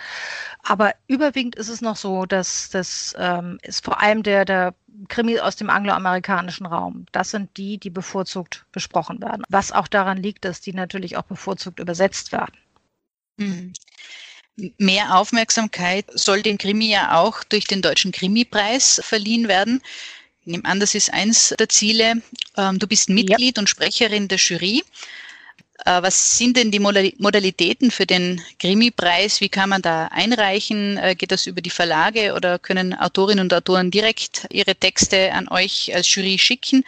[0.64, 4.74] Aber überwiegend ist es noch so, dass das ähm, ist vor allem der, der
[5.10, 7.06] Krimi aus dem angloamerikanischen Raum.
[7.12, 9.44] Das sind die, die bevorzugt besprochen werden.
[9.50, 12.56] Was auch daran liegt, dass die natürlich auch bevorzugt übersetzt werden.
[13.38, 13.74] Mhm
[14.78, 19.82] mehr Aufmerksamkeit soll dem Krimi ja auch durch den Deutschen Krimipreis verliehen werden.
[20.42, 22.22] Ich nehme an, das ist eins der Ziele.
[22.56, 23.62] Ähm, du bist Mitglied ja.
[23.62, 24.84] und Sprecherin der Jury.
[25.86, 29.42] Äh, was sind denn die Modalitäten für den Krimi-Preis?
[29.42, 30.98] Wie kann man da einreichen?
[30.98, 35.48] Äh, geht das über die Verlage oder können Autorinnen und Autoren direkt ihre Texte an
[35.50, 36.84] euch als Jury schicken?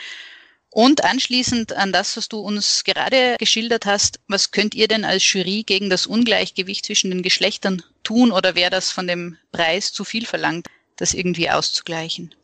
[0.71, 5.31] Und anschließend an das, was du uns gerade geschildert hast, was könnt ihr denn als
[5.33, 10.03] Jury gegen das Ungleichgewicht zwischen den Geschlechtern tun oder wäre das von dem Preis zu
[10.03, 12.35] viel verlangt, das irgendwie auszugleichen?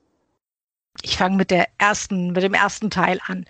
[1.03, 3.45] Ich fange mit der ersten, mit dem ersten Teil an,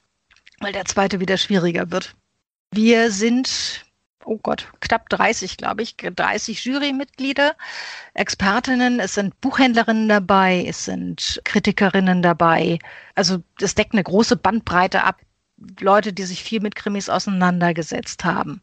[0.59, 2.13] weil der zweite wieder schwieriger wird.
[2.71, 3.85] Wir sind
[4.25, 7.55] oh Gott, knapp 30, glaube ich, 30 Jurymitglieder,
[8.13, 12.79] Expertinnen, es sind Buchhändlerinnen dabei, es sind Kritikerinnen dabei.
[13.13, 15.19] Also es deckt eine große Bandbreite ab.
[15.79, 18.61] Leute, die sich viel mit Krimis auseinandergesetzt haben.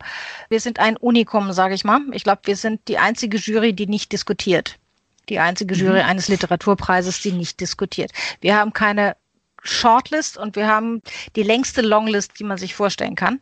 [0.50, 2.00] Wir sind ein Unikum, sage ich mal.
[2.12, 4.78] Ich glaube, wir sind die einzige Jury, die nicht diskutiert.
[5.30, 6.08] Die einzige Jury mhm.
[6.08, 8.12] eines Literaturpreises, die nicht diskutiert.
[8.40, 9.16] Wir haben keine
[9.62, 11.02] Shortlist und wir haben
[11.36, 13.40] die längste Longlist, die man sich vorstellen kann.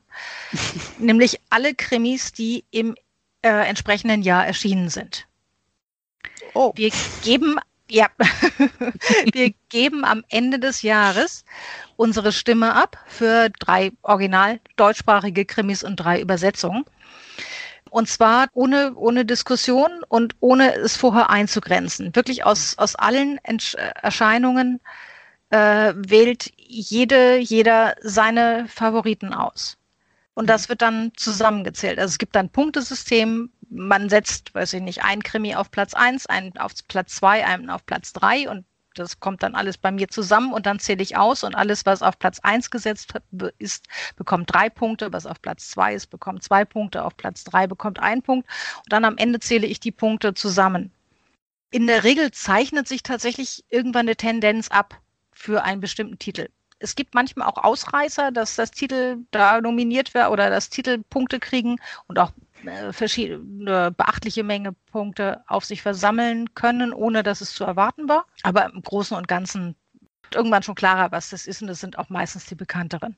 [0.98, 2.94] nämlich alle Krimis, die im
[3.42, 5.26] äh, entsprechenden Jahr erschienen sind.
[6.54, 6.72] Oh.
[6.74, 6.90] Wir
[7.22, 8.08] geben, ja,
[9.32, 11.44] wir geben am Ende des Jahres
[11.96, 16.84] unsere Stimme ab für drei original deutschsprachige Krimis und drei Übersetzungen.
[17.90, 22.14] Und zwar ohne, ohne Diskussion und ohne es vorher einzugrenzen.
[22.14, 24.80] Wirklich aus, aus allen Entsch Erscheinungen
[25.50, 29.76] äh, wählt jede, jeder seine Favoriten aus.
[30.34, 31.98] Und das wird dann zusammengezählt.
[31.98, 33.50] Also es gibt dann Punktesystem.
[33.68, 37.70] Man setzt, weiß ich nicht, ein Krimi auf Platz eins, einen auf Platz zwei, einen
[37.70, 41.16] auf Platz drei und das kommt dann alles bei mir zusammen und dann zähle ich
[41.16, 43.14] aus und alles, was auf Platz eins gesetzt
[43.58, 43.86] ist,
[44.16, 48.00] bekommt drei Punkte, was auf Platz zwei ist, bekommt zwei Punkte, auf Platz drei bekommt
[48.00, 50.90] ein Punkt und dann am Ende zähle ich die Punkte zusammen.
[51.70, 55.00] In der Regel zeichnet sich tatsächlich irgendwann eine Tendenz ab
[55.40, 56.48] für einen bestimmten Titel.
[56.80, 61.40] Es gibt manchmal auch Ausreißer, dass das Titel da nominiert wird oder das Titel Punkte
[61.40, 61.76] kriegen
[62.08, 62.32] und auch
[62.66, 68.26] äh, verschiedene beachtliche Menge Punkte auf sich versammeln können, ohne dass es zu erwarten war.
[68.42, 69.76] Aber im Großen und Ganzen
[70.34, 73.16] irgendwann schon klarer, was das ist und das sind auch meistens die bekannteren.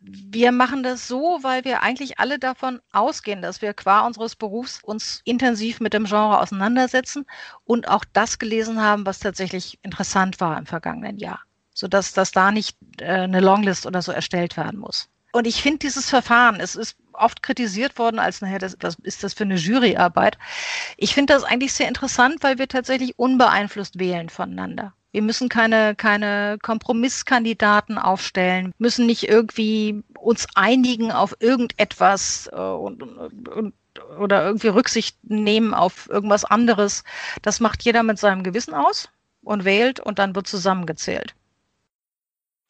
[0.00, 4.82] Wir machen das so, weil wir eigentlich alle davon ausgehen, dass wir qua unseres Berufs
[4.82, 7.26] uns intensiv mit dem Genre auseinandersetzen
[7.64, 11.40] und auch das gelesen haben, was tatsächlich interessant war im vergangenen Jahr,
[11.74, 15.08] sodass das da nicht äh, eine Longlist oder so erstellt werden muss.
[15.32, 19.24] Und ich finde dieses Verfahren, es ist oft kritisiert worden als, naja, das, was ist
[19.24, 20.38] das für eine Juryarbeit?
[20.96, 24.94] Ich finde das eigentlich sehr interessant, weil wir tatsächlich unbeeinflusst wählen voneinander.
[25.18, 33.02] Wir müssen keine, keine Kompromisskandidaten aufstellen, müssen nicht irgendwie uns einigen auf irgendetwas äh, und,
[33.02, 33.74] und,
[34.20, 37.02] oder irgendwie Rücksicht nehmen auf irgendwas anderes.
[37.42, 39.08] Das macht jeder mit seinem Gewissen aus
[39.42, 41.34] und wählt und dann wird zusammengezählt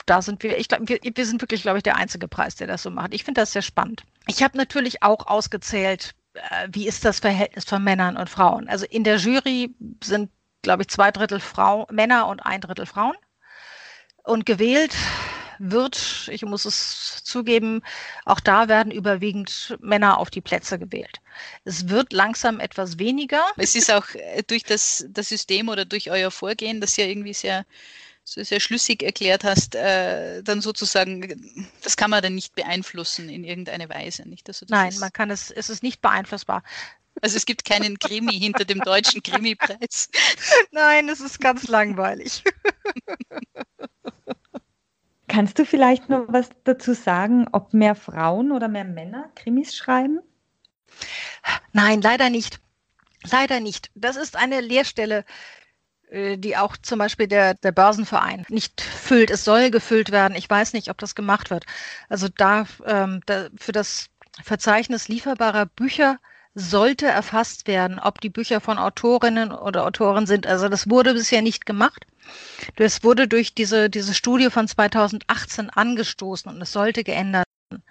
[0.07, 2.67] da sind wir, ich glaube, wir, wir sind wirklich, glaube ich, der einzige Preis, der
[2.67, 3.13] das so macht.
[3.13, 4.05] Ich finde das sehr spannend.
[4.27, 8.71] Ich habe natürlich auch ausgezählt, äh, wie ist das Verhältnis von Männern und Frauen.
[8.71, 10.31] Also in der Jury sind,
[10.63, 13.17] glaube ich, zwei Drittel Frau, Männer und ein Drittel Frauen.
[14.25, 14.95] Und gewählt
[15.59, 17.83] wird, ich muss es zugeben,
[18.25, 21.21] auch da werden überwiegend Männer auf die Plätze gewählt.
[21.65, 23.45] Es wird langsam etwas weniger.
[23.57, 27.35] Es ist auch äh, durch das, das System oder durch euer Vorgehen, das ja irgendwie
[27.35, 27.65] sehr
[28.31, 33.89] sehr schlüssig erklärt hast, äh, dann sozusagen, das kann man dann nicht beeinflussen in irgendeine
[33.89, 34.49] Weise, nicht?
[34.49, 36.63] Also Nein, man kann es, es ist nicht beeinflussbar.
[37.23, 40.09] Also es gibt keinen Krimi hinter dem deutschen Krimi-Preis.
[40.73, 42.45] Nein, es ist ganz langweilig.
[45.29, 50.21] Kannst du vielleicht noch was dazu sagen, ob mehr Frauen oder mehr Männer Krimis schreiben?
[51.73, 52.61] Nein, leider nicht.
[53.31, 53.91] Leider nicht.
[53.95, 55.25] Das ist eine Leerstelle,
[56.11, 59.31] äh, die auch zum Beispiel der, der Börsenverein nicht füllt.
[59.31, 60.37] Es soll gefüllt werden.
[60.37, 61.67] Ich weiß nicht, ob das gemacht wird.
[62.09, 64.09] Also da, ähm, da für das
[64.43, 66.19] Verzeichnis lieferbarer Bücher
[66.55, 70.47] sollte erfasst werden, ob die Bücher von Autorinnen oder Autoren sind.
[70.47, 72.07] Also das wurde bisher nicht gemacht.
[72.77, 77.83] Das wurde durch diese, diese Studie von 2018 angestoßen und es sollte geändert werden.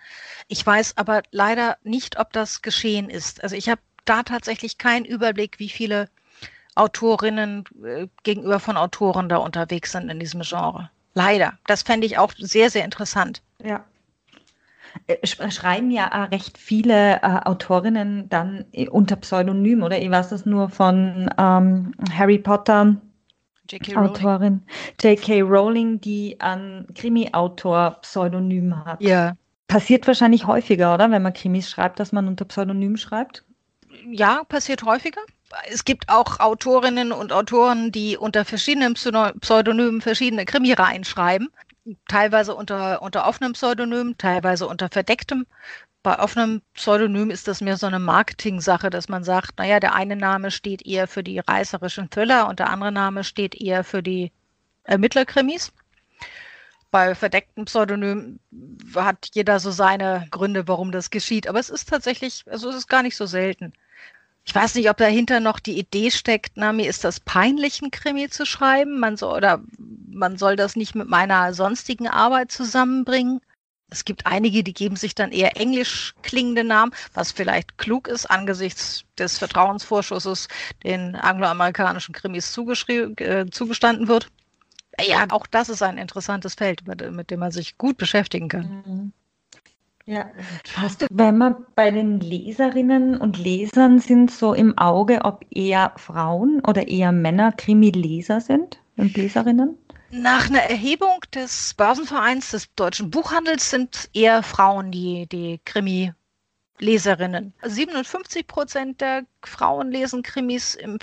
[0.47, 3.43] Ich weiß aber leider nicht, ob das geschehen ist.
[3.43, 6.09] Also ich habe da tatsächlich keinen Überblick, wie viele
[6.75, 10.89] Autorinnen äh, gegenüber von Autoren da unterwegs sind in diesem Genre.
[11.13, 11.57] Leider.
[11.65, 13.41] Das fände ich auch sehr, sehr interessant.
[13.63, 13.83] Ja.
[15.07, 20.45] Äh, schreiben ja recht viele äh, Autorinnen dann äh, unter Pseudonym, oder ich weiß das
[20.45, 22.97] nur von ähm, Harry Potter.
[23.95, 24.61] Autorin
[25.01, 25.41] J.K.
[25.41, 29.01] Rowling, die ein Krimi-Autor-Pseudonym hat.
[29.01, 29.33] Ja.
[29.67, 31.11] Passiert wahrscheinlich häufiger, oder?
[31.11, 33.43] Wenn man Krimis schreibt, dass man unter Pseudonym schreibt?
[34.09, 35.19] Ja, passiert häufiger
[35.69, 41.49] es gibt auch Autorinnen und Autoren, die unter verschiedenen Pseudonymen verschiedene Krimireihen schreiben.
[42.07, 45.45] Teilweise unter, unter offenem Pseudonym, teilweise unter verdecktem.
[46.03, 50.15] Bei offenem Pseudonym ist das mehr so eine Marketing-Sache, dass man sagt, naja, der eine
[50.15, 54.31] Name steht eher für die reißerischen Thriller und der andere Name steht eher für die
[54.83, 55.73] Ermittlerkrimis.
[56.91, 58.39] Bei verdeckten Pseudonym
[58.95, 61.47] hat jeder so seine Gründe, warum das geschieht.
[61.47, 63.73] Aber es ist tatsächlich, also es ist gar nicht so selten.
[64.47, 67.91] Ich weiß nicht, ob dahinter noch die Idee steckt, na, mir ist das peinlich, ein
[67.91, 68.97] Krimi zu schreiben.
[68.97, 69.61] Man soll, oder
[70.09, 73.41] man soll das nicht mit meiner sonstigen Arbeit zusammenbringen.
[73.89, 78.25] Es gibt einige, die geben sich dann eher englisch klingende Namen, was vielleicht klug ist
[78.25, 80.47] angesichts des Vertrauensvorschusses,
[80.81, 84.29] den angloamerikanischen Krimis äh, zugestanden wird.
[85.05, 88.83] Ja, auch das ist ein interessantes Feld, mit, mit dem man sich gut beschäftigen kann.
[88.85, 89.13] Mhm.
[90.07, 90.31] Ja,
[90.77, 95.91] hast du, wenn wir bei den Leserinnen und Lesern sind, so im Auge, ob eher
[95.97, 99.77] Frauen oder eher Männer Krimi-Leser sind und Leserinnen?
[100.09, 106.13] Nach einer Erhebung des Börsenvereins des deutschen Buchhandels sind eher Frauen die, die Krimi
[106.79, 107.53] Leserinnen.
[107.63, 110.99] 57 Prozent der Frauen lesen Krimis im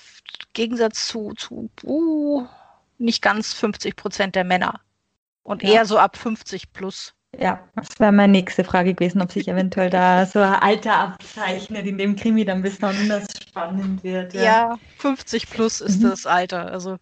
[0.55, 2.47] Gegensatz zu, zu uh,
[2.97, 4.81] nicht ganz 50 Prozent der Männer.
[5.43, 5.71] Und ja.
[5.75, 7.14] eher so ab 50 plus.
[7.39, 11.87] Ja, das wäre meine nächste Frage gewesen, ob sich eventuell da so ein Alter abzeichnet,
[11.87, 14.35] in dem Krimi dann besonders spannend wird.
[14.35, 16.11] Ja, ja 50 plus ist mhm.
[16.11, 16.71] das Alter.
[16.73, 16.99] Also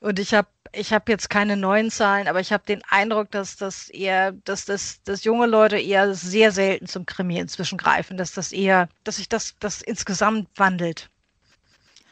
[0.00, 3.56] und ich habe ich habe jetzt keine neuen Zahlen, aber ich habe den Eindruck, dass
[3.56, 8.32] das eher, dass das, dass junge Leute eher sehr selten zum Krimi inzwischen greifen, dass
[8.32, 11.10] das eher, dass sich das, das insgesamt wandelt.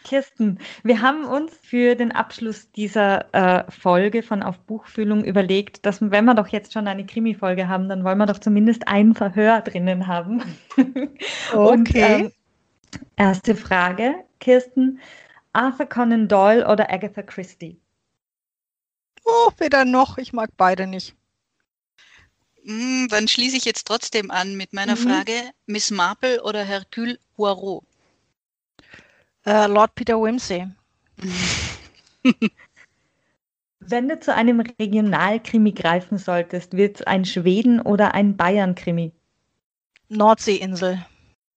[0.07, 6.01] Kirsten, wir haben uns für den Abschluss dieser äh, Folge von Auf Buchfühlung überlegt, dass
[6.01, 9.61] wenn wir doch jetzt schon eine Krimi-Folge haben, dann wollen wir doch zumindest ein Verhör
[9.63, 10.43] drinnen haben.
[11.53, 11.57] Okay.
[11.57, 12.33] Und, ähm,
[13.17, 15.01] erste Frage, Kirsten,
[15.53, 17.81] Arthur Conan Doyle oder Agatha Christie?
[19.25, 21.15] Oh, weder noch, ich mag beide nicht.
[22.65, 25.09] Mm, dann schließe ich jetzt trotzdem an mit meiner mhm.
[25.09, 25.33] Frage,
[25.67, 27.85] Miss Marple oder Hercule Poirot?
[29.47, 30.67] Uh, Lord Peter Wimsey.
[33.79, 39.13] Wenn du zu einem Regionalkrimi greifen solltest, wird es ein Schweden- oder ein Bayern-Krimi?
[40.09, 41.07] Nordseeinsel.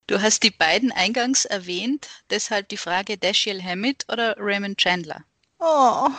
[0.05, 5.23] Du hast die beiden eingangs erwähnt, deshalb die Frage Dashiell Hammett oder Raymond Chandler?
[5.57, 6.09] Oh,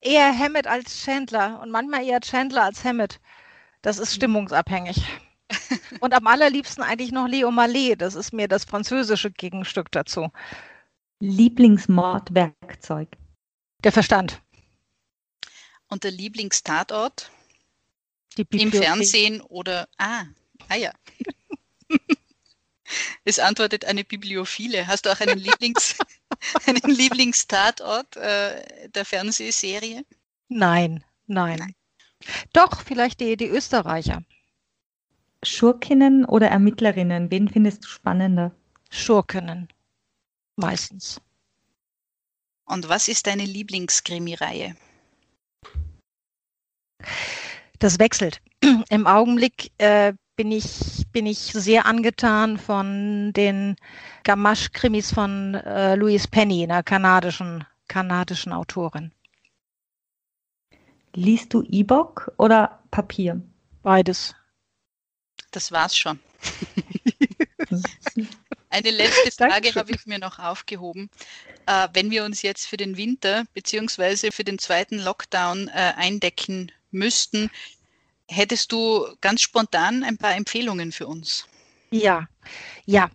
[0.00, 3.20] eher Hammett als Chandler und manchmal eher Chandler als Hammett.
[3.82, 5.02] Das ist stimmungsabhängig.
[6.00, 8.00] und am allerliebsten eigentlich noch Leo Mallet.
[8.00, 10.30] Das ist mir das französische Gegenstück dazu.
[11.20, 13.08] Lieblingsmordwerkzeug?
[13.84, 14.42] Der Verstand.
[15.88, 17.30] Und der Lieblingstatort?
[18.36, 19.88] Die Im Fernsehen oder.
[19.96, 20.24] Ah,
[20.68, 20.92] ah ja.
[23.24, 24.86] es antwortet eine Bibliophile.
[24.86, 25.96] Hast du auch einen, Lieblings,
[26.66, 30.04] einen Lieblingstatort äh, der Fernsehserie?
[30.48, 31.74] Nein, nein, nein.
[32.52, 34.22] Doch, vielleicht die, die Österreicher.
[35.48, 37.30] Schurkinnen oder Ermittlerinnen?
[37.30, 38.52] Wen findest du spannender?
[38.90, 39.68] Schurkinnen.
[40.56, 41.20] Meistens.
[42.66, 44.74] Und was ist deine Lieblingskrimireihe?
[47.78, 48.40] Das wechselt.
[48.88, 53.76] Im Augenblick äh, bin, ich, bin ich sehr angetan von den
[54.24, 59.12] Gamache-Krimis von äh, Louise Penny, einer kanadischen, kanadischen Autorin.
[61.14, 63.40] Liest du E-Book oder Papier?
[63.82, 64.34] Beides.
[65.50, 66.18] Das war's schon.
[68.68, 71.08] Eine letzte Frage habe ich mir noch aufgehoben.
[71.66, 74.30] Äh, wenn wir uns jetzt für den Winter bzw.
[74.30, 77.50] für den zweiten Lockdown äh, eindecken müssten,
[78.28, 81.46] hättest du ganz spontan ein paar Empfehlungen für uns?
[81.90, 82.26] Ja,
[82.84, 83.10] ja.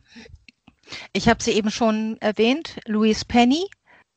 [1.13, 3.69] Ich habe sie eben schon erwähnt, Louise Penny.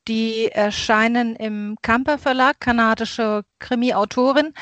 [0.07, 4.53] Die erscheinen im Kamper Verlag, kanadische Krimi-Autorin.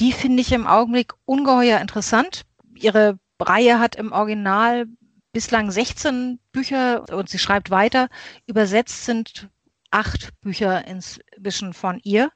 [0.00, 2.46] Die finde ich im Augenblick ungeheuer interessant.
[2.82, 4.86] Ihre Reihe hat im Original
[5.32, 8.08] bislang 16 Bücher und sie schreibt weiter.
[8.46, 9.48] Übersetzt sind
[9.90, 12.30] acht Bücher inzwischen von ihr.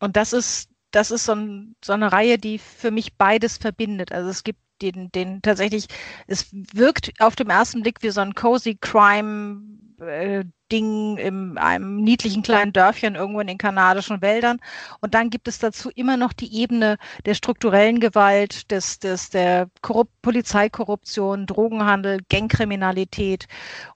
[0.00, 4.12] Und das ist, das ist so, ein, so eine Reihe, die für mich beides verbindet.
[4.12, 5.86] Also es gibt den, den tatsächlich,
[6.26, 9.62] es wirkt auf dem ersten Blick wie so ein cozy Crime
[10.02, 14.58] äh, Ding in einem niedlichen kleinen Dörfchen irgendwo in den kanadischen Wäldern.
[15.00, 19.68] Und dann gibt es dazu immer noch die Ebene der strukturellen Gewalt, des, des, der
[19.82, 23.46] Korrupt Polizeikorruption, Drogenhandel, Gangkriminalität.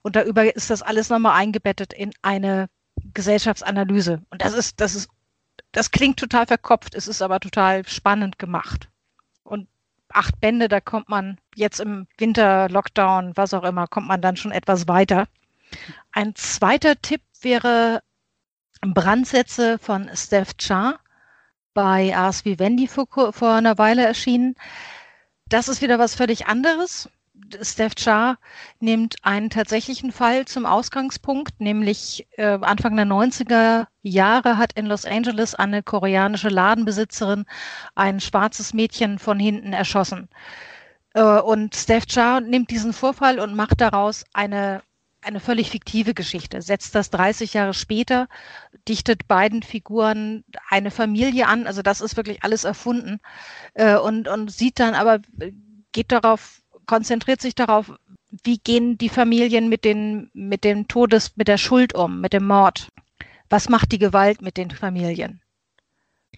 [0.03, 2.69] Und darüber ist das alles nochmal eingebettet in eine
[3.13, 4.21] Gesellschaftsanalyse.
[4.29, 5.09] Und das ist, das ist,
[5.71, 8.89] das klingt total verkopft, es ist aber total spannend gemacht.
[9.43, 9.67] Und
[10.09, 14.37] acht Bände, da kommt man jetzt im Winter, Lockdown, was auch immer, kommt man dann
[14.37, 15.27] schon etwas weiter.
[16.11, 18.01] Ein zweiter Tipp wäre
[18.81, 20.99] Brandsätze von Steph Char
[21.73, 24.55] bei Ars Vivendi vor, vor einer Weile erschienen.
[25.47, 27.09] Das ist wieder was völlig anderes.
[27.61, 28.37] Steph Char
[28.79, 35.05] nimmt einen tatsächlichen Fall zum Ausgangspunkt, nämlich äh, Anfang der 90er Jahre hat in Los
[35.05, 37.45] Angeles eine koreanische Ladenbesitzerin
[37.95, 40.29] ein schwarzes Mädchen von hinten erschossen.
[41.13, 44.81] Äh, und Steph Char nimmt diesen Vorfall und macht daraus eine
[45.27, 48.27] eine völlig fiktive Geschichte, setzt das 30 Jahre später,
[48.87, 53.19] dichtet beiden Figuren eine Familie an, also das ist wirklich alles erfunden
[53.73, 55.19] äh, und, und sieht dann aber,
[55.91, 57.93] geht darauf, konzentriert sich darauf,
[58.43, 62.45] wie gehen die Familien mit den, mit dem Todes, mit der Schuld um, mit dem
[62.45, 62.89] Mord?
[63.49, 65.41] Was macht die Gewalt mit den Familien?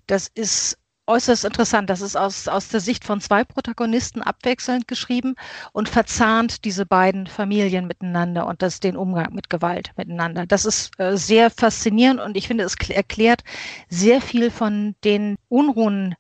[0.07, 0.77] Das ist
[1.09, 1.89] äußerst interessant.
[1.89, 5.35] Das ist aus, aus der Sicht von zwei Protagonisten abwechselnd geschrieben
[5.73, 10.45] und verzahnt diese beiden Familien miteinander und das den Umgang mit Gewalt miteinander.
[10.45, 13.43] Das ist äh, sehr faszinierend und ich finde, es erklärt
[13.89, 16.15] sehr viel von den Unruhen,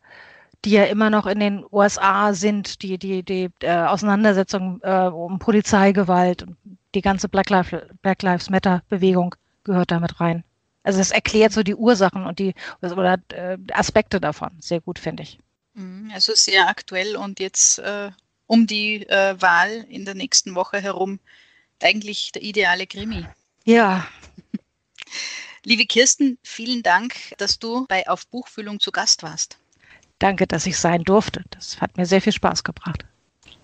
[0.65, 5.39] die ja immer noch in den USA sind, die, die, die äh, Auseinandersetzung äh, um
[5.39, 6.57] Polizeigewalt und
[6.95, 10.43] die ganze Black, Life, Black Lives Matter Bewegung gehört damit rein.
[10.83, 15.23] Also es erklärt so die Ursachen und die oder äh, Aspekte davon sehr gut, finde
[15.23, 15.39] ich.
[15.73, 18.11] Mhm, also sehr aktuell und jetzt äh,
[18.47, 21.19] um die äh, Wahl in der nächsten Woche herum
[21.81, 23.25] eigentlich der ideale Krimi.
[23.65, 24.07] Ja.
[25.63, 29.57] Liebe Kirsten, vielen Dank, dass du bei Auf Buchfühlung zu Gast warst.
[30.17, 31.43] Danke, dass ich sein durfte.
[31.51, 33.05] Das hat mir sehr viel Spaß gebracht.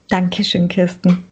[0.08, 1.32] Dankeschön, Kirsten.